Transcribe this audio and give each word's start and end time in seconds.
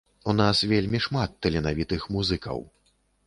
У 0.31 0.33
нас 0.37 0.61
вельмі 0.71 1.01
шмат 1.07 1.35
таленавітых 1.45 2.09
музыкаў. 2.17 2.57